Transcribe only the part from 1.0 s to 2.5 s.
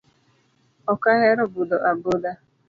ahero budho abudha.